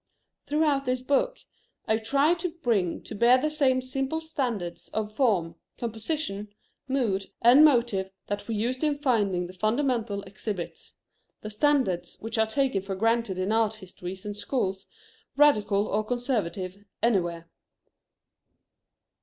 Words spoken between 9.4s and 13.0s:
the fundamental exhibits; the standards which are taken for